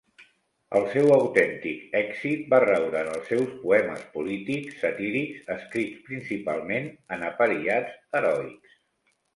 El 0.77 0.85
seu 0.93 1.11
autèntic 1.17 1.93
èxit 1.99 2.47
va 2.55 2.61
raure 2.65 2.99
en 3.03 3.11
els 3.17 3.29
seus 3.33 3.53
poemes 3.67 4.01
polítics, 4.17 4.75
satírics, 4.87 5.47
escrits 5.59 6.05
principalment 6.11 6.93
en 7.19 7.29
apariats 7.33 8.05
heroics. 8.23 8.79